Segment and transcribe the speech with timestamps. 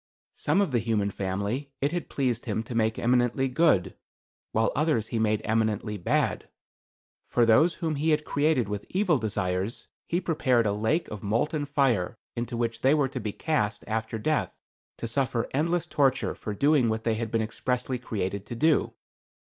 [0.33, 3.93] Some of the human family it had pleased him to make eminently good,
[4.51, 6.49] while others he made eminently bad.
[7.29, 11.67] For those whom he had created with evil desires, he prepared a lake of molten
[11.67, 14.57] fire into which they were to be cast after death
[14.97, 18.93] to suffer endless torture for doing what they had been expressly created to do.